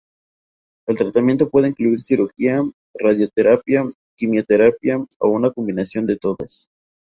[0.87, 2.63] El tratamiento puede incluir cirugía,
[2.97, 3.85] radioterapia,
[4.17, 6.71] quimioterapia o una combinación de todas.